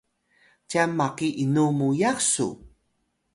cyan 0.69 0.91
maki 0.97 1.27
inu 1.43 1.65
muyax 1.77 2.19
su? 2.33 2.47